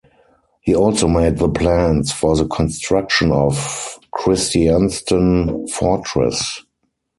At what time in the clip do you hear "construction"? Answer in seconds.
2.47-3.31